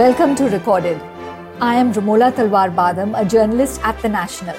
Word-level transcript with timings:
Welcome 0.00 0.34
to 0.36 0.44
Recorded. 0.48 0.98
I 1.60 1.74
am 1.78 1.92
Ramola 1.92 2.32
Talwar 2.32 2.74
Badam, 2.74 3.10
a 3.20 3.22
journalist 3.22 3.82
at 3.84 3.98
The 4.00 4.08
National. 4.08 4.56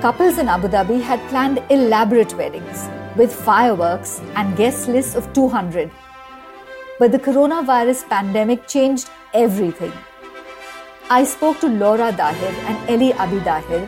Couples 0.00 0.38
in 0.38 0.46
Abu 0.46 0.68
Dhabi 0.68 1.00
had 1.02 1.18
planned 1.30 1.60
elaborate 1.68 2.32
weddings 2.34 2.84
with 3.16 3.34
fireworks 3.34 4.20
and 4.36 4.56
guest 4.56 4.86
lists 4.86 5.16
of 5.16 5.32
200. 5.32 5.90
But 7.00 7.10
the 7.10 7.18
coronavirus 7.18 8.08
pandemic 8.08 8.68
changed 8.68 9.10
everything. 9.34 9.92
I 11.10 11.24
spoke 11.24 11.58
to 11.58 11.66
Laura 11.66 12.12
Dahir 12.12 12.54
and 12.70 12.88
Eli 12.88 13.12
Abi 13.16 13.40
Dahir 13.40 13.82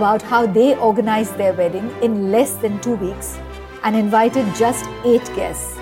about 0.00 0.20
how 0.20 0.46
they 0.46 0.76
organized 0.90 1.36
their 1.36 1.52
wedding 1.52 1.94
in 2.02 2.32
less 2.32 2.54
than 2.66 2.80
two 2.80 2.96
weeks 2.96 3.38
and 3.84 3.94
invited 3.94 4.52
just 4.56 4.84
eight 5.04 5.32
guests 5.36 5.76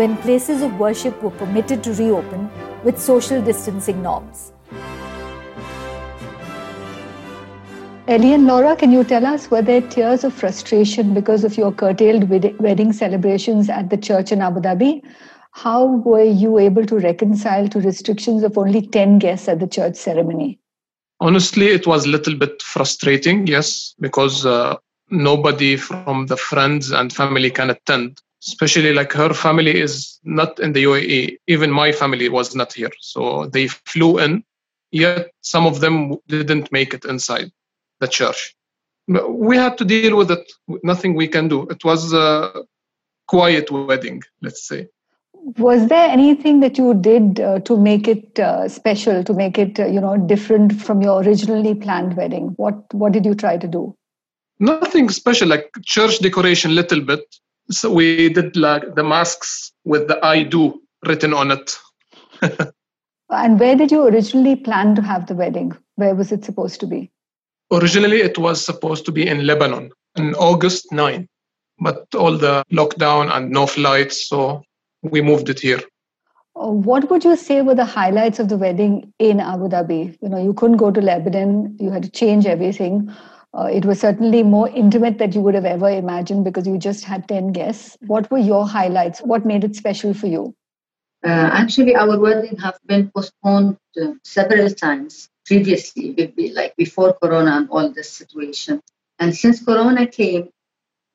when 0.00 0.16
places 0.28 0.62
of 0.62 0.78
worship 0.78 1.22
were 1.22 1.38
permitted 1.44 1.84
to 1.84 1.92
reopen 2.04 2.50
with 2.84 2.98
social 2.98 3.40
distancing 3.42 4.02
norms. 4.02 4.52
Ellie 8.08 8.32
and 8.32 8.46
Laura, 8.46 8.74
can 8.74 8.90
you 8.90 9.04
tell 9.04 9.24
us 9.24 9.50
were 9.50 9.62
there 9.62 9.80
tears 9.80 10.24
of 10.24 10.34
frustration 10.34 11.14
because 11.14 11.44
of 11.44 11.56
your 11.56 11.70
curtailed 11.70 12.28
wedding 12.28 12.92
celebrations 12.92 13.70
at 13.70 13.90
the 13.90 13.96
church 13.96 14.32
in 14.32 14.42
Abu 14.42 14.60
Dhabi? 14.60 15.02
How 15.52 15.84
were 15.86 16.24
you 16.24 16.58
able 16.58 16.84
to 16.86 16.98
reconcile 16.98 17.68
to 17.68 17.80
restrictions 17.80 18.42
of 18.42 18.58
only 18.58 18.82
10 18.86 19.20
guests 19.20 19.48
at 19.48 19.60
the 19.60 19.68
church 19.68 19.94
ceremony? 19.94 20.58
Honestly, 21.20 21.68
it 21.68 21.86
was 21.86 22.04
a 22.04 22.08
little 22.08 22.34
bit 22.34 22.60
frustrating, 22.60 23.46
yes, 23.46 23.94
because 24.00 24.44
uh, 24.44 24.76
nobody 25.10 25.76
from 25.76 26.26
the 26.26 26.36
friends 26.36 26.90
and 26.90 27.12
family 27.12 27.50
can 27.50 27.70
attend 27.70 28.20
especially 28.46 28.92
like 28.92 29.12
her 29.12 29.32
family 29.32 29.80
is 29.80 30.18
not 30.24 30.58
in 30.58 30.72
the 30.72 30.84
UAE. 30.84 31.36
Even 31.46 31.70
my 31.70 31.92
family 31.92 32.28
was 32.28 32.54
not 32.54 32.72
here. 32.72 32.90
So 33.00 33.46
they 33.46 33.68
flew 33.68 34.18
in, 34.18 34.44
yet 34.90 35.30
some 35.40 35.66
of 35.66 35.80
them 35.80 36.16
didn't 36.28 36.72
make 36.72 36.92
it 36.94 37.04
inside 37.04 37.50
the 38.00 38.08
church. 38.08 38.54
We 39.08 39.56
had 39.56 39.78
to 39.78 39.84
deal 39.84 40.16
with 40.16 40.30
it. 40.30 40.52
Nothing 40.82 41.14
we 41.14 41.28
can 41.28 41.48
do. 41.48 41.66
It 41.68 41.84
was 41.84 42.12
a 42.12 42.52
quiet 43.26 43.70
wedding, 43.70 44.22
let's 44.40 44.66
say. 44.66 44.88
Was 45.58 45.88
there 45.88 46.08
anything 46.08 46.60
that 46.60 46.78
you 46.78 46.94
did 46.94 47.40
uh, 47.40 47.58
to 47.60 47.76
make 47.76 48.06
it 48.06 48.38
uh, 48.38 48.68
special, 48.68 49.24
to 49.24 49.32
make 49.32 49.58
it, 49.58 49.80
uh, 49.80 49.86
you 49.86 50.00
know, 50.00 50.16
different 50.16 50.80
from 50.80 51.02
your 51.02 51.20
originally 51.20 51.74
planned 51.74 52.16
wedding? 52.16 52.52
What 52.56 52.94
What 52.94 53.12
did 53.12 53.24
you 53.24 53.34
try 53.34 53.56
to 53.56 53.66
do? 53.66 53.96
Nothing 54.60 55.08
special, 55.08 55.48
like 55.48 55.68
church 55.82 56.20
decoration, 56.20 56.76
little 56.76 57.00
bit 57.00 57.24
so 57.70 57.92
we 57.92 58.28
did 58.28 58.56
like 58.56 58.94
the 58.94 59.04
masks 59.04 59.72
with 59.84 60.08
the 60.08 60.24
I 60.24 60.42
do 60.42 60.80
written 61.06 61.32
on 61.34 61.50
it. 61.50 61.78
and 63.30 63.58
where 63.58 63.76
did 63.76 63.90
you 63.90 64.06
originally 64.06 64.56
plan 64.56 64.94
to 64.94 65.02
have 65.02 65.26
the 65.26 65.34
wedding? 65.34 65.72
Where 65.96 66.14
was 66.14 66.32
it 66.32 66.44
supposed 66.44 66.80
to 66.80 66.86
be? 66.86 67.10
Originally, 67.72 68.20
it 68.20 68.38
was 68.38 68.64
supposed 68.64 69.06
to 69.06 69.12
be 69.12 69.26
in 69.26 69.46
Lebanon 69.46 69.90
in 70.16 70.34
August 70.34 70.92
9, 70.92 71.26
but 71.80 72.06
all 72.14 72.36
the 72.36 72.64
lockdown 72.70 73.34
and 73.34 73.50
no 73.50 73.66
flights, 73.66 74.28
so 74.28 74.62
we 75.02 75.22
moved 75.22 75.48
it 75.48 75.60
here. 75.60 75.80
Uh, 76.54 76.68
what 76.68 77.08
would 77.08 77.24
you 77.24 77.34
say 77.34 77.62
were 77.62 77.74
the 77.74 77.84
highlights 77.84 78.38
of 78.38 78.50
the 78.50 78.58
wedding 78.58 79.12
in 79.18 79.40
Abu 79.40 79.68
Dhabi? 79.68 80.18
You 80.20 80.28
know, 80.28 80.42
you 80.42 80.52
couldn't 80.52 80.76
go 80.76 80.90
to 80.90 81.00
Lebanon, 81.00 81.76
you 81.80 81.90
had 81.90 82.02
to 82.02 82.10
change 82.10 82.44
everything. 82.44 83.10
Uh, 83.54 83.68
it 83.70 83.84
was 83.84 84.00
certainly 84.00 84.42
more 84.42 84.68
intimate 84.70 85.18
than 85.18 85.32
you 85.32 85.40
would 85.40 85.54
have 85.54 85.66
ever 85.66 85.90
imagined 85.90 86.44
because 86.44 86.66
you 86.66 86.78
just 86.78 87.04
had 87.04 87.28
10 87.28 87.52
guests. 87.52 87.98
What 88.00 88.30
were 88.30 88.38
your 88.38 88.66
highlights? 88.66 89.20
What 89.20 89.44
made 89.44 89.62
it 89.62 89.76
special 89.76 90.14
for 90.14 90.26
you? 90.26 90.54
Uh, 91.24 91.50
actually, 91.52 91.94
our 91.94 92.18
wedding 92.18 92.56
have 92.58 92.78
been 92.86 93.10
postponed 93.14 93.76
uh, 94.00 94.12
several 94.24 94.70
times 94.70 95.28
previously, 95.44 96.32
like 96.54 96.74
before 96.76 97.12
Corona 97.12 97.52
and 97.58 97.68
all 97.70 97.92
this 97.92 98.10
situation. 98.10 98.80
And 99.18 99.36
since 99.36 99.62
Corona 99.64 100.06
came, 100.06 100.48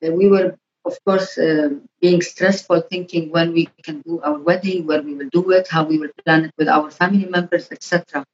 uh, 0.06 0.12
we 0.12 0.28
were, 0.28 0.56
of 0.84 0.96
course, 1.04 1.36
uh, 1.36 1.70
being 2.00 2.22
stressful, 2.22 2.82
thinking 2.82 3.30
when 3.30 3.52
we 3.52 3.68
can 3.82 4.00
do 4.02 4.20
our 4.22 4.38
wedding, 4.38 4.86
where 4.86 5.02
we 5.02 5.14
will 5.14 5.28
do 5.30 5.50
it, 5.50 5.68
how 5.68 5.84
we 5.84 5.98
will 5.98 6.10
plan 6.24 6.46
it 6.46 6.52
with 6.56 6.68
our 6.68 6.90
family 6.90 7.26
members, 7.26 7.68
etc. 7.70 8.24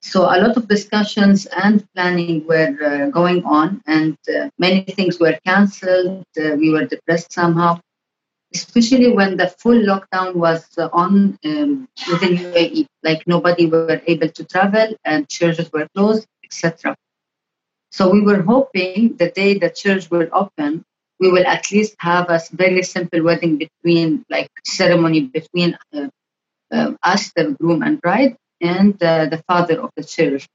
So 0.00 0.22
a 0.22 0.38
lot 0.38 0.56
of 0.56 0.68
discussions 0.68 1.46
and 1.46 1.84
planning 1.94 2.46
were 2.46 2.76
uh, 2.82 3.10
going 3.10 3.44
on, 3.44 3.82
and 3.86 4.16
uh, 4.28 4.48
many 4.58 4.82
things 4.82 5.18
were 5.18 5.38
cancelled. 5.44 6.24
Uh, 6.38 6.54
we 6.56 6.70
were 6.70 6.86
depressed 6.86 7.32
somehow, 7.32 7.80
especially 8.54 9.12
when 9.12 9.36
the 9.36 9.48
full 9.48 9.78
lockdown 9.78 10.34
was 10.34 10.66
on 10.92 11.38
um, 11.44 11.88
within 12.10 12.36
UAE. 12.36 12.86
Like 13.02 13.26
nobody 13.26 13.66
were 13.66 14.00
able 14.06 14.28
to 14.28 14.44
travel, 14.44 14.94
and 15.04 15.28
churches 15.28 15.68
were 15.72 15.88
closed, 15.94 16.26
etc. 16.44 16.96
So 17.90 18.08
we 18.10 18.20
were 18.20 18.42
hoping 18.42 19.16
the 19.16 19.30
day 19.30 19.58
the 19.58 19.70
church 19.70 20.10
will 20.10 20.28
open, 20.32 20.84
we 21.18 21.30
will 21.30 21.46
at 21.46 21.70
least 21.72 21.96
have 21.98 22.30
a 22.30 22.40
very 22.52 22.82
simple 22.82 23.22
wedding 23.22 23.58
between, 23.58 24.24
like 24.30 24.50
ceremony 24.64 25.22
between 25.22 25.76
uh, 25.92 26.08
uh, 26.70 26.92
us, 27.02 27.32
the 27.34 27.56
groom 27.60 27.82
and 27.82 28.00
bride, 28.00 28.36
and 28.60 29.00
uh, 29.02 29.26
the 29.26 29.42
father 29.46 29.80
of 29.80 29.90
the 29.96 30.04
church. 30.04 30.46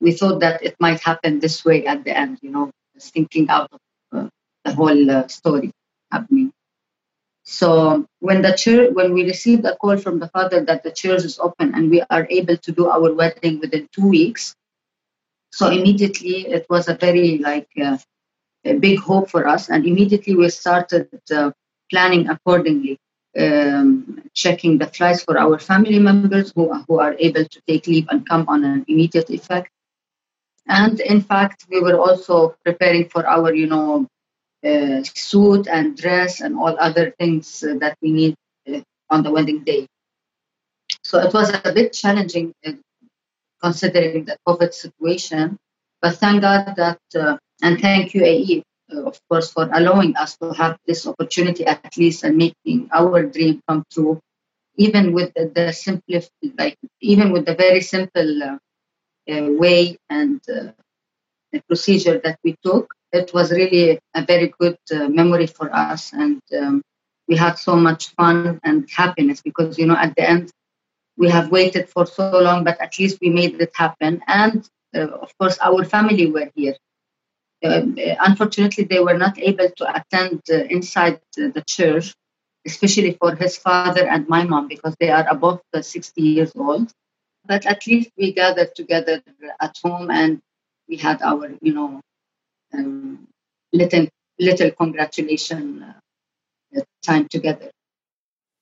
We 0.00 0.12
thought 0.12 0.40
that 0.40 0.62
it 0.62 0.76
might 0.80 1.00
happen 1.00 1.40
this 1.40 1.64
way 1.64 1.86
at 1.86 2.04
the 2.04 2.16
end, 2.16 2.38
you 2.42 2.50
know, 2.50 2.70
thinking 2.98 3.48
out 3.48 3.70
of 3.72 3.80
uh, 4.12 4.28
the 4.64 4.74
whole 4.74 5.10
uh, 5.10 5.28
story 5.28 5.70
happening. 6.10 6.52
So 7.44 8.06
when 8.20 8.42
the 8.42 8.52
church, 8.52 8.90
when 8.94 9.12
we 9.12 9.24
received 9.24 9.64
a 9.66 9.76
call 9.76 9.96
from 9.98 10.18
the 10.18 10.28
father 10.28 10.64
that 10.64 10.82
the 10.82 10.90
church 10.90 11.24
is 11.24 11.38
open 11.38 11.74
and 11.74 11.90
we 11.90 12.02
are 12.10 12.26
able 12.30 12.56
to 12.56 12.72
do 12.72 12.88
our 12.88 13.12
wedding 13.12 13.60
within 13.60 13.88
two 13.92 14.08
weeks, 14.08 14.54
so 15.52 15.68
immediately 15.68 16.48
it 16.48 16.66
was 16.70 16.88
a 16.88 16.94
very 16.94 17.38
like 17.38 17.68
uh, 17.80 17.98
a 18.64 18.74
big 18.74 18.98
hope 18.98 19.30
for 19.30 19.46
us, 19.46 19.68
and 19.68 19.86
immediately 19.86 20.34
we 20.34 20.48
started 20.48 21.08
uh, 21.30 21.50
planning 21.90 22.28
accordingly 22.28 22.98
um, 23.38 24.22
checking 24.34 24.78
the 24.78 24.86
flights 24.86 25.24
for 25.24 25.38
our 25.38 25.58
family 25.58 25.98
members 25.98 26.52
who, 26.54 26.72
who 26.86 26.98
are 27.00 27.14
able 27.18 27.44
to 27.44 27.60
take 27.66 27.86
leave 27.86 28.06
and 28.08 28.28
come 28.28 28.44
on 28.48 28.64
an 28.64 28.84
immediate 28.88 29.30
effect. 29.30 29.70
And 30.66 31.00
in 31.00 31.20
fact, 31.20 31.66
we 31.70 31.80
were 31.80 31.98
also 31.98 32.56
preparing 32.64 33.08
for 33.08 33.26
our, 33.26 33.54
you 33.54 33.66
know, 33.66 34.06
uh, 34.64 35.02
suit 35.02 35.68
and 35.68 35.96
dress 35.96 36.40
and 36.40 36.56
all 36.56 36.74
other 36.78 37.10
things 37.18 37.62
uh, 37.62 37.74
that 37.80 37.98
we 38.00 38.12
need 38.12 38.34
uh, 38.72 38.80
on 39.10 39.22
the 39.22 39.30
wedding 39.30 39.62
day. 39.62 39.86
So 41.02 41.18
it 41.18 41.34
was 41.34 41.50
a 41.50 41.72
bit 41.72 41.92
challenging 41.92 42.54
uh, 42.66 42.72
considering 43.62 44.24
the 44.24 44.38
COVID 44.48 44.72
situation. 44.72 45.58
But 46.00 46.16
thank 46.16 46.40
God 46.42 46.74
that, 46.76 47.00
uh, 47.14 47.36
and 47.62 47.80
thank 47.80 48.12
UAE 48.12 48.62
uh, 48.92 49.02
of 49.02 49.18
course, 49.28 49.50
for 49.50 49.68
allowing 49.72 50.16
us 50.16 50.36
to 50.38 50.52
have 50.52 50.78
this 50.86 51.06
opportunity 51.06 51.64
at 51.64 51.96
least 51.96 52.24
and 52.24 52.36
making 52.36 52.88
our 52.92 53.22
dream 53.24 53.60
come 53.68 53.84
true, 53.92 54.20
even 54.76 55.12
with 55.12 55.32
the, 55.34 55.50
the 55.54 55.72
simple, 55.72 56.20
like 56.58 56.76
even 57.00 57.32
with 57.32 57.46
the 57.46 57.54
very 57.54 57.80
simple 57.80 58.42
uh, 58.42 58.58
uh, 59.30 59.46
way 59.50 59.96
and 60.10 60.40
uh, 60.48 60.72
the 61.52 61.62
procedure 61.68 62.20
that 62.22 62.38
we 62.44 62.56
took. 62.62 62.92
It 63.12 63.32
was 63.32 63.52
really 63.52 64.00
a 64.14 64.24
very 64.24 64.52
good 64.58 64.76
uh, 64.92 65.08
memory 65.08 65.46
for 65.46 65.72
us, 65.74 66.12
and 66.12 66.42
um, 66.58 66.82
we 67.28 67.36
had 67.36 67.58
so 67.58 67.76
much 67.76 68.08
fun 68.08 68.58
and 68.64 68.88
happiness 68.90 69.40
because 69.40 69.78
you 69.78 69.86
know 69.86 69.96
at 69.96 70.14
the 70.16 70.28
end 70.28 70.50
we 71.16 71.30
have 71.30 71.50
waited 71.50 71.88
for 71.88 72.06
so 72.06 72.38
long, 72.40 72.64
but 72.64 72.80
at 72.80 72.98
least 72.98 73.18
we 73.20 73.30
made 73.30 73.60
it 73.60 73.70
happen. 73.74 74.20
And 74.26 74.68
uh, 74.94 75.06
of 75.06 75.32
course, 75.38 75.56
our 75.62 75.84
family 75.84 76.26
were 76.30 76.50
here 76.56 76.74
unfortunately, 77.64 78.84
they 78.84 79.00
were 79.00 79.18
not 79.18 79.38
able 79.38 79.70
to 79.70 79.96
attend 79.96 80.42
uh, 80.50 80.64
inside 80.70 81.20
the 81.36 81.62
church, 81.66 82.12
especially 82.66 83.16
for 83.20 83.34
his 83.34 83.56
father 83.56 84.06
and 84.06 84.28
my 84.28 84.44
mom, 84.44 84.68
because 84.68 84.94
they 85.00 85.10
are 85.10 85.26
above 85.28 85.60
60 85.78 86.20
years 86.20 86.52
old. 86.56 86.90
But 87.46 87.66
at 87.66 87.86
least 87.86 88.10
we 88.16 88.32
gathered 88.32 88.74
together 88.74 89.22
at 89.60 89.76
home 89.82 90.10
and 90.10 90.40
we 90.88 90.96
had 90.96 91.20
our, 91.22 91.50
you 91.60 91.74
know, 91.74 92.00
um, 92.72 93.28
little 93.72 94.06
little 94.38 94.70
congratulation 94.72 95.82
uh, 96.76 96.80
time 97.02 97.28
together. 97.28 97.70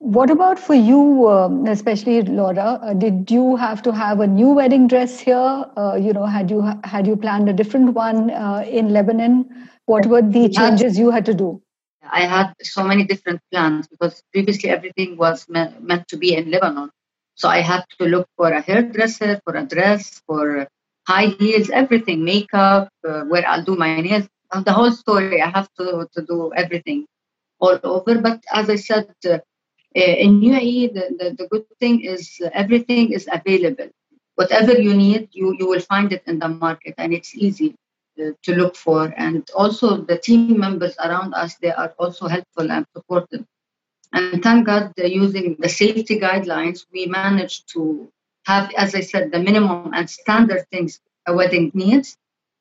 What 0.02 0.31
about 0.31 0.58
for 0.58 0.75
you, 0.75 1.28
um, 1.28 1.64
especially 1.66 2.22
Laura? 2.22 2.81
Uh, 2.82 2.93
did 2.93 3.31
you 3.31 3.54
have 3.54 3.82
to 3.82 3.93
have 3.93 4.19
a 4.19 4.26
new 4.26 4.49
wedding 4.49 4.88
dress 4.88 5.20
here? 5.20 5.64
Uh, 5.76 5.94
you 5.94 6.12
know, 6.12 6.26
had 6.26 6.50
you 6.50 6.60
had 6.82 7.06
you 7.06 7.16
planned 7.16 7.49
a 7.49 7.52
different 7.52 7.94
one 7.94 8.31
uh, 8.31 8.64
in 8.66 8.93
Lebanon? 8.93 9.69
What 9.87 10.06
were 10.06 10.20
the 10.20 10.49
changes 10.49 10.99
you 10.99 11.10
had 11.12 11.25
to 11.26 11.34
do? 11.34 11.62
I 12.10 12.22
had 12.22 12.52
so 12.62 12.82
many 12.82 13.04
different 13.04 13.40
plans 13.52 13.87
because 13.87 14.20
previously 14.32 14.70
everything 14.70 15.16
was 15.16 15.49
me- 15.49 15.72
meant 15.81 16.08
to 16.08 16.16
be 16.16 16.34
in 16.34 16.50
Lebanon. 16.50 16.90
So 17.37 17.48
I 17.48 17.60
had 17.60 17.84
to 18.00 18.06
look 18.06 18.26
for 18.37 18.50
a 18.50 18.60
hairdresser, 18.60 19.40
for 19.44 19.55
a 19.55 19.64
dress, 19.64 20.20
for 20.26 20.66
high 21.06 21.26
heels, 21.38 21.70
everything, 21.70 22.25
makeup, 22.25 22.88
uh, 23.08 23.22
where 23.22 23.46
I'll 23.46 23.64
do 23.64 23.76
my 23.76 24.00
nails, 24.00 24.28
the 24.64 24.72
whole 24.72 24.90
story. 24.90 25.40
I 25.40 25.48
have 25.48 25.69
to 25.78 26.08
to 26.12 26.26
do 26.26 26.52
everything 26.56 27.06
all 27.60 27.78
over. 27.84 28.19
But 28.20 28.43
as 28.52 28.69
I 28.69 28.76
said 28.76 29.06
uh, 29.31 29.38
in 29.94 30.41
UAE, 30.41 30.94
the, 30.94 31.17
the, 31.19 31.37
the 31.37 31.49
good 31.49 31.65
thing 31.81 32.03
is 32.03 32.41
everything 32.53 33.12
is 33.12 33.29
available. 33.31 33.89
Whatever 34.37 34.73
you 34.81 34.94
need, 34.94 35.29
you, 35.33 35.55
you 35.59 35.67
will 35.67 35.81
find 35.81 36.12
it 36.12 36.23
in 36.27 36.39
the 36.39 36.49
market 36.49 36.94
and 36.99 37.12
it's 37.12 37.35
easy 37.35 37.75
uh, 38.21 38.31
to 38.43 38.55
look 38.55 38.77
for. 38.77 39.12
And 39.17 39.49
also 39.55 39.99
the 39.99 40.19
team 40.19 40.59
members 40.59 40.97
around 40.99 41.35
us, 41.35 41.56
they 41.56 41.73
are 41.73 41.94
also 41.99 42.29
helpful 42.29 42.71
and 42.71 42.87
supportive. 42.94 43.44
And 44.12 44.43
thank 44.43 44.67
God, 44.67 44.93
using 44.97 45.56
the 45.59 45.69
safety 45.69 46.19
guidelines, 46.19 46.87
we 46.93 47.06
managed 47.06 47.73
to 47.73 48.11
have, 48.47 48.71
as 48.77 48.94
I 48.94 49.00
said, 49.00 49.33
the 49.33 49.39
minimum 49.39 49.93
and 49.94 50.09
standard 50.09 50.67
things 50.71 51.00
a 51.27 51.35
wedding 51.35 51.71
needs. 51.75 52.17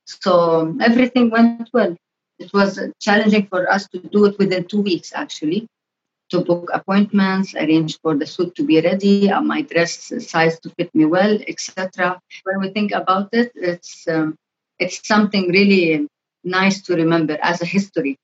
So 0.05 0.75
everything 0.81 1.29
went 1.29 1.69
well. 1.73 1.95
It 2.39 2.53
was 2.53 2.79
challenging 2.99 3.47
for 3.47 3.71
us 3.71 3.87
to 3.89 3.99
do 3.99 4.25
it 4.25 4.37
within 4.39 4.65
two 4.65 4.81
weeks, 4.81 5.11
actually, 5.13 5.67
to 6.31 6.41
book 6.41 6.69
appointments, 6.73 7.53
arrange 7.55 7.99
for 8.01 8.15
the 8.15 8.25
suit 8.25 8.55
to 8.55 8.63
be 8.63 8.81
ready, 8.81 9.29
uh, 9.29 9.41
my 9.41 9.61
dress 9.61 10.11
size 10.27 10.59
to 10.61 10.69
fit 10.71 10.93
me 10.95 11.05
well, 11.05 11.37
etc. 11.47 12.19
When 12.43 12.59
we 12.59 12.69
think 12.69 12.91
about 12.91 13.29
it, 13.33 13.51
it's 13.55 14.07
um, 14.07 14.35
it's 14.79 15.05
something 15.07 15.49
really 15.49 16.07
nice 16.43 16.81
to 16.83 16.95
remember 16.95 17.37
as 17.41 17.61
a 17.61 17.65
history 17.65 18.17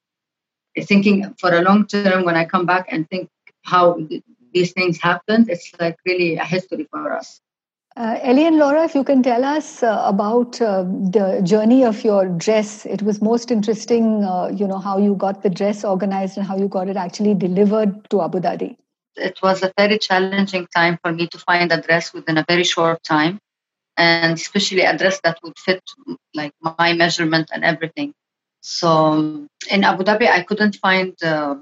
thinking 0.83 1.33
for 1.39 1.53
a 1.53 1.61
long 1.61 1.87
term 1.87 2.23
when 2.23 2.35
I 2.35 2.45
come 2.45 2.65
back 2.65 2.87
and 2.89 3.09
think 3.09 3.29
how 3.63 3.99
these 4.53 4.73
things 4.73 4.99
happened, 5.01 5.49
it's 5.49 5.71
like 5.79 5.97
really 6.05 6.35
a 6.35 6.45
history 6.45 6.87
for 6.91 7.13
us. 7.13 7.39
Uh, 7.97 8.19
Ellie 8.21 8.45
and 8.45 8.57
Laura, 8.57 8.83
if 8.83 8.93
you 8.93 9.03
can 9.03 9.23
tell 9.23 9.43
us 9.43 9.81
uh, 9.81 10.03
about 10.05 10.61
uh, 10.61 10.83
the 10.83 11.41
journey 11.43 11.83
of 11.83 12.03
your 12.03 12.27
dress, 12.27 12.85
it 12.85 13.01
was 13.01 13.23
most 13.23 13.49
interesting, 13.49 14.23
uh, 14.23 14.49
you 14.55 14.67
know, 14.67 14.77
how 14.77 14.99
you 14.99 15.15
got 15.15 15.41
the 15.41 15.49
dress 15.49 15.83
organized 15.83 16.37
and 16.37 16.45
how 16.45 16.55
you 16.55 16.67
got 16.67 16.89
it 16.89 16.95
actually 16.95 17.33
delivered 17.33 18.07
to 18.11 18.21
Abu 18.21 18.39
Dhabi. 18.39 18.77
It 19.15 19.41
was 19.41 19.63
a 19.63 19.73
very 19.75 19.97
challenging 19.97 20.67
time 20.75 20.99
for 21.01 21.11
me 21.11 21.25
to 21.25 21.39
find 21.39 21.71
a 21.71 21.81
dress 21.81 22.13
within 22.13 22.37
a 22.37 22.45
very 22.47 22.63
short 22.63 23.01
time, 23.01 23.39
and 23.97 24.33
especially 24.33 24.81
a 24.81 24.95
dress 24.95 25.19
that 25.23 25.39
would 25.41 25.57
fit 25.57 25.81
like 26.35 26.53
my 26.61 26.93
measurement 26.93 27.49
and 27.51 27.63
everything. 27.63 28.13
So 28.61 29.47
in 29.71 29.83
Abu 29.83 30.03
Dhabi, 30.03 30.29
I 30.29 30.43
couldn't 30.43 30.75
find 30.75 31.15
uh, 31.23 31.55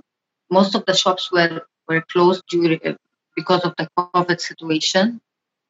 most 0.51 0.75
of 0.75 0.83
the 0.85 0.95
shops 0.95 1.31
were 1.31 1.65
were 1.87 2.01
closed 2.01 2.43
during 2.49 2.81
uh, 2.85 2.95
because 3.37 3.61
of 3.61 3.73
the 3.77 3.87
COVID 3.97 4.41
situation, 4.41 5.21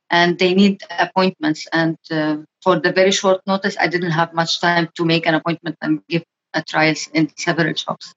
and 0.09 0.37
they 0.39 0.53
need 0.53 0.81
appointments. 0.99 1.67
And 1.73 1.97
uh, 2.11 2.37
for 2.63 2.79
the 2.79 2.91
very 2.91 3.11
short 3.11 3.41
notice, 3.47 3.75
I 3.79 3.87
didn't 3.87 4.11
have 4.11 4.33
much 4.33 4.61
time 4.61 4.89
to 4.95 5.05
make 5.05 5.25
an 5.27 5.35
appointment 5.35 5.77
and 5.81 6.01
give 6.07 6.23
a 6.53 6.63
trials 6.63 7.07
in 7.13 7.31
several 7.37 7.73
shops. 7.73 8.13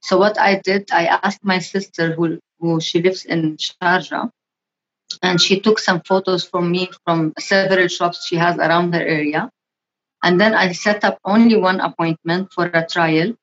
So 0.00 0.18
what 0.18 0.38
I 0.38 0.60
did, 0.64 0.90
I 0.92 1.06
asked 1.06 1.44
my 1.44 1.58
sister, 1.58 2.12
who 2.12 2.38
who 2.60 2.80
she 2.80 3.02
lives 3.02 3.24
in 3.24 3.56
Sharjah, 3.56 4.30
and 5.22 5.40
she 5.40 5.60
took 5.60 5.78
some 5.78 6.00
photos 6.02 6.44
for 6.44 6.60
me 6.60 6.90
from 7.04 7.32
several 7.38 7.88
shops 7.88 8.26
she 8.26 8.36
has 8.36 8.58
around 8.58 8.94
her 8.94 9.00
area 9.00 9.50
and 10.22 10.40
then 10.40 10.54
I 10.54 10.72
set 10.72 11.04
up 11.04 11.18
only 11.24 11.56
one 11.56 11.80
appointment 11.80 12.52
for 12.52 12.66
a 12.66 12.86
trial 12.86 13.34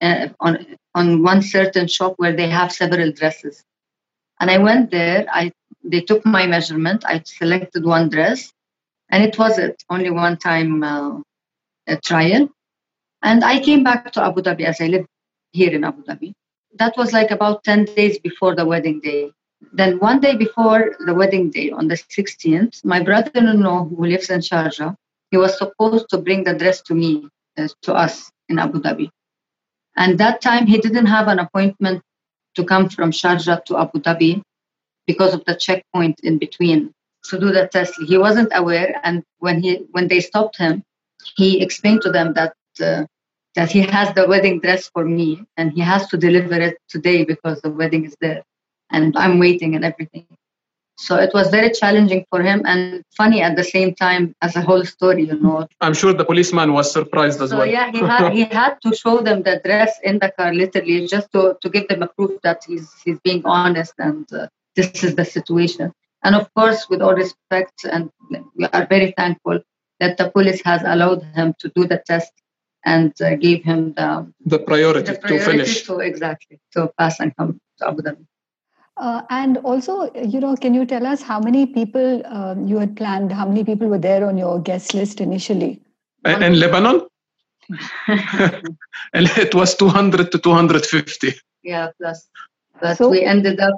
uh, 0.00 0.28
on, 0.40 0.66
on 0.94 1.22
one 1.22 1.42
certain 1.42 1.86
shop 1.86 2.14
where 2.16 2.34
they 2.34 2.48
have 2.48 2.72
several 2.72 3.12
dresses. 3.12 3.62
And 4.40 4.50
I 4.50 4.58
went 4.58 4.90
there, 4.90 5.26
I, 5.30 5.52
they 5.84 6.00
took 6.00 6.24
my 6.26 6.46
measurement, 6.46 7.04
I 7.06 7.22
selected 7.24 7.84
one 7.84 8.08
dress, 8.08 8.52
and 9.10 9.24
it 9.24 9.38
was 9.38 9.58
it, 9.58 9.82
only 9.90 10.10
one 10.10 10.36
time 10.36 10.82
uh, 10.82 11.20
trial. 12.04 12.48
And 13.22 13.44
I 13.44 13.60
came 13.60 13.82
back 13.82 14.12
to 14.12 14.22
Abu 14.22 14.42
Dhabi 14.42 14.64
as 14.64 14.80
I 14.80 14.86
live 14.86 15.06
here 15.52 15.72
in 15.72 15.84
Abu 15.84 16.02
Dhabi. 16.04 16.32
That 16.78 16.96
was 16.96 17.12
like 17.12 17.30
about 17.30 17.64
10 17.64 17.86
days 17.86 18.18
before 18.18 18.54
the 18.54 18.64
wedding 18.64 19.00
day. 19.00 19.32
Then 19.72 19.98
one 19.98 20.20
day 20.20 20.36
before 20.36 20.96
the 21.04 21.14
wedding 21.14 21.50
day, 21.50 21.70
on 21.70 21.88
the 21.88 21.96
16th, 21.96 22.84
my 22.84 23.02
brother-in-law 23.02 23.88
who 23.88 24.06
lives 24.06 24.30
in 24.30 24.40
Sharjah, 24.40 24.94
he 25.30 25.36
was 25.36 25.58
supposed 25.58 26.08
to 26.10 26.18
bring 26.18 26.44
the 26.44 26.54
dress 26.54 26.80
to 26.82 26.94
me, 26.94 27.28
uh, 27.58 27.68
to 27.82 27.94
us 27.94 28.30
in 28.48 28.58
Abu 28.58 28.80
Dhabi. 28.80 29.10
And 29.96 30.18
that 30.18 30.40
time 30.40 30.66
he 30.66 30.78
didn't 30.78 31.06
have 31.06 31.28
an 31.28 31.38
appointment 31.38 32.02
to 32.54 32.64
come 32.64 32.88
from 32.88 33.10
Sharjah 33.10 33.64
to 33.66 33.78
Abu 33.78 34.00
Dhabi 34.00 34.42
because 35.12 35.32
of 35.34 35.42
the 35.44 35.56
checkpoint 35.66 36.16
in 36.28 36.34
between 36.38 36.80
to 37.28 37.38
do 37.38 37.48
the 37.58 37.64
test. 37.74 37.94
He 38.12 38.16
wasn't 38.26 38.50
aware, 38.62 38.90
and 39.06 39.16
when 39.38 39.56
he 39.64 39.72
when 39.94 40.06
they 40.08 40.20
stopped 40.30 40.56
him, 40.64 40.74
he 41.36 41.48
explained 41.66 42.02
to 42.02 42.10
them 42.16 42.28
that 42.38 42.54
uh, 42.88 43.04
that 43.56 43.70
he 43.76 43.80
has 43.96 44.08
the 44.14 44.26
wedding 44.32 44.56
dress 44.64 44.82
for 44.94 45.04
me 45.04 45.28
and 45.56 45.72
he 45.72 45.82
has 45.92 46.02
to 46.10 46.16
deliver 46.16 46.58
it 46.68 46.76
today 46.94 47.24
because 47.32 47.60
the 47.60 47.72
wedding 47.80 48.04
is 48.10 48.16
there, 48.20 48.42
and 48.90 49.16
I'm 49.16 49.38
waiting 49.46 49.74
and 49.76 49.84
everything. 49.84 50.26
So 51.06 51.16
it 51.16 51.32
was 51.32 51.48
very 51.48 51.70
challenging 51.70 52.26
for 52.30 52.42
him 52.42 52.62
and 52.66 53.02
funny 53.16 53.40
at 53.40 53.56
the 53.56 53.64
same 53.64 53.94
time 53.94 54.34
as 54.42 54.54
a 54.54 54.60
whole 54.60 54.84
story, 54.84 55.24
you 55.30 55.38
know. 55.40 55.66
I'm 55.80 55.94
sure 55.94 56.12
the 56.12 56.26
policeman 56.26 56.74
was 56.74 56.92
surprised 56.92 57.40
as 57.40 57.50
so, 57.50 57.58
well. 57.58 57.66
yeah, 57.66 57.90
he 57.90 58.00
had 58.12 58.32
he 58.38 58.44
had 58.60 58.74
to 58.84 58.94
show 58.94 59.16
them 59.28 59.42
the 59.48 59.54
dress 59.64 59.92
in 60.08 60.18
the 60.18 60.30
car 60.38 60.52
literally 60.52 61.06
just 61.14 61.32
to, 61.32 61.56
to 61.62 61.70
give 61.70 61.88
them 61.88 62.02
a 62.02 62.08
proof 62.16 62.32
that 62.42 62.58
he's 62.68 62.88
he's 63.02 63.18
being 63.20 63.42
honest 63.46 63.94
and 63.98 64.30
uh, 64.32 64.46
this 64.80 65.04
is 65.04 65.14
the 65.14 65.24
situation. 65.24 65.92
And 66.22 66.34
of 66.34 66.52
course, 66.54 66.88
with 66.88 67.00
all 67.02 67.14
respect, 67.14 67.84
and 67.84 68.10
we 68.56 68.66
are 68.72 68.86
very 68.86 69.12
thankful 69.16 69.60
that 70.00 70.16
the 70.16 70.30
police 70.30 70.62
has 70.64 70.82
allowed 70.84 71.22
him 71.34 71.54
to 71.60 71.70
do 71.74 71.86
the 71.86 72.02
test 72.06 72.32
and 72.84 73.12
uh, 73.20 73.36
gave 73.36 73.62
him 73.64 73.92
the 73.94 74.08
the 74.54 74.58
priority, 74.58 75.12
the 75.12 75.18
priority 75.18 75.44
to 75.44 75.50
finish. 75.50 75.82
To, 75.86 75.98
exactly 76.00 76.60
to 76.74 76.90
pass 76.98 77.20
and 77.20 77.36
come 77.36 77.60
to 77.78 77.88
Abu 77.88 78.02
Dhabi. 78.02 78.26
Uh, 78.96 79.22
and 79.30 79.56
also, 79.58 80.10
you 80.14 80.40
know, 80.40 80.54
can 80.56 80.74
you 80.74 80.84
tell 80.84 81.06
us 81.06 81.22
how 81.22 81.40
many 81.40 81.64
people 81.66 82.22
uh, 82.26 82.54
you 82.70 82.78
had 82.78 82.96
planned? 82.96 83.32
How 83.32 83.46
many 83.46 83.64
people 83.64 83.88
were 83.88 83.98
there 83.98 84.26
on 84.26 84.36
your 84.36 84.60
guest 84.60 84.94
list 84.94 85.20
initially? 85.20 85.80
In, 86.24 86.42
in 86.42 86.58
Lebanon, 86.60 87.06
it 89.14 89.54
was 89.54 89.74
200 89.76 90.32
to 90.32 90.38
250. 90.38 91.32
Yeah, 91.62 91.88
plus. 91.98 92.28
But 92.80 92.98
so, 92.98 93.08
we 93.08 93.22
ended 93.22 93.60
up 93.60 93.74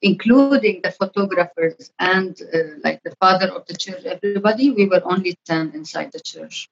including 0.00 0.80
the 0.82 0.90
photographers 0.90 1.90
and 1.98 2.40
uh, 2.54 2.58
like 2.84 3.02
the 3.04 3.14
father 3.20 3.48
of 3.48 3.66
the 3.66 3.74
church, 3.74 4.04
everybody. 4.04 4.70
We 4.70 4.86
were 4.86 5.02
only 5.04 5.36
10 5.46 5.72
inside 5.74 6.12
the 6.12 6.20
church. 6.20 6.68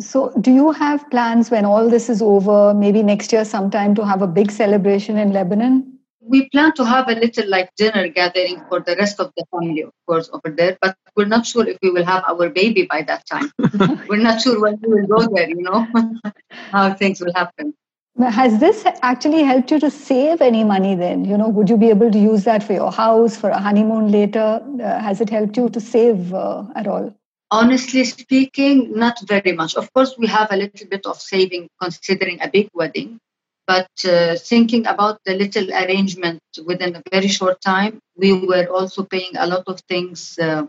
So, 0.00 0.32
do 0.40 0.50
you 0.50 0.72
have 0.72 1.08
plans 1.10 1.50
when 1.50 1.64
all 1.64 1.88
this 1.88 2.10
is 2.10 2.20
over, 2.20 2.74
maybe 2.74 3.02
next 3.02 3.32
year 3.32 3.44
sometime, 3.44 3.94
to 3.94 4.04
have 4.04 4.22
a 4.22 4.26
big 4.26 4.50
celebration 4.50 5.16
in 5.16 5.32
Lebanon? 5.32 5.94
we 6.26 6.48
plan 6.48 6.72
to 6.74 6.84
have 6.84 7.08
a 7.08 7.14
little 7.14 7.48
like 7.48 7.70
dinner 7.76 8.08
gathering 8.08 8.62
for 8.68 8.80
the 8.80 8.96
rest 8.96 9.20
of 9.20 9.32
the 9.36 9.44
family, 9.50 9.82
of 9.82 9.92
course, 10.06 10.30
over 10.32 10.54
there. 10.54 10.78
But 10.80 10.96
we're 11.16 11.26
not 11.26 11.46
sure 11.46 11.66
if 11.68 11.78
we 11.82 11.90
will 11.90 12.04
have 12.04 12.24
our 12.26 12.48
baby 12.48 12.86
by 12.90 13.02
that 13.02 13.26
time. 13.26 13.50
we're 14.08 14.22
not 14.22 14.40
sure 14.40 14.60
when 14.60 14.78
we 14.80 14.88
will 14.88 15.06
go 15.06 15.34
there. 15.34 15.48
You 15.48 15.62
know 15.62 15.86
how 16.72 16.94
things 16.94 17.20
will 17.20 17.32
happen. 17.34 17.74
Has 18.20 18.60
this 18.60 18.84
actually 19.02 19.42
helped 19.42 19.72
you 19.72 19.80
to 19.80 19.90
save 19.90 20.40
any 20.40 20.62
money 20.62 20.94
then? 20.94 21.24
You 21.24 21.36
know, 21.36 21.48
would 21.48 21.68
you 21.68 21.76
be 21.76 21.90
able 21.90 22.12
to 22.12 22.18
use 22.18 22.44
that 22.44 22.62
for 22.62 22.72
your 22.72 22.92
house, 22.92 23.36
for 23.36 23.50
a 23.50 23.58
honeymoon 23.58 24.12
later? 24.12 24.62
Uh, 24.80 25.00
has 25.00 25.20
it 25.20 25.30
helped 25.30 25.56
you 25.56 25.68
to 25.70 25.80
save 25.80 26.32
uh, 26.32 26.62
at 26.76 26.86
all? 26.86 27.12
Honestly 27.50 28.04
speaking, 28.04 28.96
not 28.96 29.18
very 29.26 29.52
much. 29.52 29.74
Of 29.74 29.92
course, 29.92 30.14
we 30.16 30.28
have 30.28 30.52
a 30.52 30.56
little 30.56 30.86
bit 30.86 31.06
of 31.06 31.20
saving 31.20 31.68
considering 31.80 32.40
a 32.40 32.48
big 32.48 32.68
wedding, 32.72 33.18
but 33.66 33.90
uh, 34.04 34.36
thinking 34.36 34.86
about 34.86 35.18
the 35.26 35.34
little 35.34 35.72
arrangement 35.72 36.40
within 36.64 36.94
a 36.94 37.02
very 37.10 37.28
short 37.28 37.60
time, 37.60 37.98
we 38.16 38.32
were 38.32 38.66
also 38.66 39.02
paying 39.02 39.32
a 39.36 39.46
lot 39.46 39.64
of 39.66 39.80
things 39.88 40.38
uh, 40.38 40.64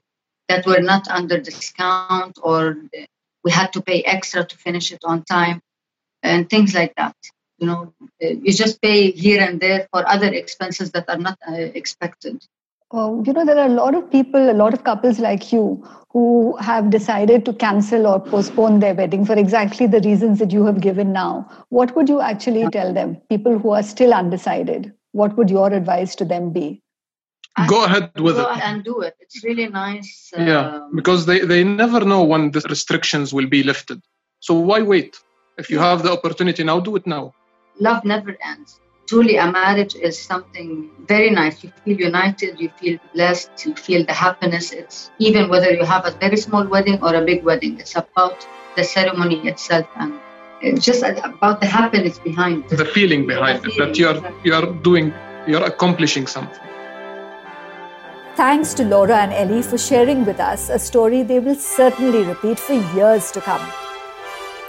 that 0.49 0.65
were 0.65 0.81
not 0.81 1.07
under 1.09 1.39
discount 1.39 2.39
or 2.41 2.77
we 3.43 3.51
had 3.51 3.71
to 3.73 3.81
pay 3.81 4.01
extra 4.01 4.43
to 4.43 4.57
finish 4.57 4.91
it 4.91 5.03
on 5.03 5.23
time 5.23 5.61
and 6.25 6.49
things 6.49 6.73
like 6.73 6.93
that. 6.95 7.15
You 7.59 7.67
know, 7.67 7.93
uh, 8.01 8.27
you 8.27 8.53
just 8.53 8.81
pay 8.81 9.11
here 9.11 9.41
and 9.41 9.61
there 9.61 9.87
for 9.91 10.07
other 10.07 10.27
expenses 10.27 10.91
that 10.91 11.05
are 11.07 11.17
not 11.17 11.37
uh, 11.47 11.53
expected. 11.53 12.45
Uh, 12.93 13.21
you 13.25 13.33
know, 13.33 13.45
there 13.45 13.57
are 13.57 13.67
a 13.67 13.73
lot 13.73 13.95
of 13.95 14.09
people, 14.11 14.49
a 14.51 14.53
lot 14.53 14.73
of 14.73 14.83
couples 14.83 15.19
like 15.19 15.51
you 15.51 15.83
who 16.11 16.55
have 16.57 16.89
decided 16.89 17.43
to 17.45 17.53
cancel 17.53 18.07
or 18.07 18.19
postpone 18.19 18.79
their 18.79 18.93
wedding 18.93 19.25
for 19.25 19.37
exactly 19.37 19.87
the 19.87 19.99
reasons 20.01 20.39
that 20.39 20.51
you 20.51 20.65
have 20.65 20.79
given 20.79 21.11
now. 21.11 21.49
What 21.69 21.95
would 21.95 22.07
you 22.07 22.21
actually 22.21 22.69
tell 22.69 22.93
them, 22.93 23.17
people 23.29 23.57
who 23.57 23.71
are 23.71 23.83
still 23.83 24.13
undecided? 24.13 24.93
What 25.11 25.35
would 25.37 25.49
your 25.49 25.73
advice 25.73 26.15
to 26.15 26.25
them 26.25 26.51
be? 26.51 26.81
Go 27.67 27.85
ahead 27.85 28.11
with 28.19 28.35
Go 28.35 28.51
it. 28.51 28.63
and 28.63 28.83
do 28.83 29.01
it. 29.01 29.15
It's 29.19 29.43
really 29.43 29.67
nice. 29.67 30.31
yeah, 30.37 30.75
um, 30.75 30.95
because 30.95 31.25
they, 31.25 31.39
they 31.39 31.63
never 31.63 32.01
know 32.03 32.23
when 32.23 32.51
the 32.51 32.61
restrictions 32.69 33.33
will 33.33 33.47
be 33.47 33.63
lifted. 33.63 34.01
So 34.41 34.53
why 34.53 34.81
wait? 34.81 35.17
If 35.57 35.69
you 35.69 35.79
have 35.79 36.03
the 36.03 36.11
opportunity 36.11 36.63
now, 36.63 36.79
do 36.79 36.95
it 36.95 37.07
now. 37.07 37.33
Love 37.79 38.03
never 38.03 38.35
ends 38.41 38.79
truly 39.07 39.37
a 39.37 39.51
marriage 39.51 39.95
is 39.95 40.19
something 40.19 40.89
very 41.07 41.29
nice. 41.29 41.63
You 41.63 41.71
feel 41.83 41.99
united, 41.99 42.59
you 42.59 42.69
feel 42.79 42.97
blessed, 43.13 43.65
you 43.65 43.75
feel 43.75 44.05
the 44.05 44.13
happiness. 44.13 44.71
It's 44.71 45.11
even 45.19 45.49
whether 45.49 45.71
you 45.71 45.83
have 45.83 46.05
a 46.05 46.11
very 46.11 46.37
small 46.37 46.65
wedding 46.67 47.01
or 47.01 47.15
a 47.15 47.23
big 47.23 47.43
wedding, 47.43 47.79
it's 47.79 47.95
about 47.95 48.47
the 48.75 48.83
ceremony 48.83 49.47
itself 49.47 49.87
and 49.97 50.19
it's 50.61 50.83
just 50.83 51.03
about 51.03 51.61
the 51.61 51.67
happiness 51.67 52.19
behind 52.19 52.67
the 52.69 52.85
feeling 52.85 53.27
behind 53.27 53.61
the 53.63 53.69
it 53.69 53.73
feeling, 53.73 53.89
that 53.89 53.97
you 53.97 54.07
are 54.07 54.33
you 54.43 54.53
are 54.53 54.73
doing 54.83 55.13
you're 55.47 55.63
accomplishing 55.63 56.27
something. 56.27 56.59
Thanks 58.35 58.73
to 58.73 58.83
Laura 58.83 59.17
and 59.17 59.31
Ellie 59.31 59.61
for 59.61 59.77
sharing 59.77 60.25
with 60.25 60.39
us 60.41 60.69
a 60.69 60.79
story 60.79 61.23
they 61.23 61.39
will 61.39 61.55
certainly 61.55 62.23
repeat 62.23 62.59
for 62.59 62.73
years 62.73 63.31
to 63.31 63.39
come. 63.39 63.84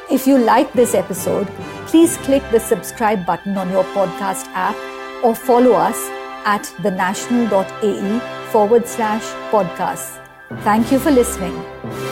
If 0.08 0.24
you 0.24 0.38
like 0.38 0.72
this 0.72 0.94
episode, 0.94 1.48
please 1.88 2.16
click 2.18 2.42
the 2.52 2.60
subscribe 2.60 3.26
button 3.26 3.58
on 3.58 3.70
your 3.70 3.82
podcast 3.86 4.46
app 4.54 4.76
or 5.24 5.34
follow 5.34 5.72
us 5.72 5.98
at 6.44 6.62
thenational.ae 6.82 8.50
forward 8.52 8.86
slash 8.86 9.24
podcasts. 9.50 10.22
Thank 10.62 10.92
you 10.92 11.00
for 11.00 11.10
listening. 11.10 12.05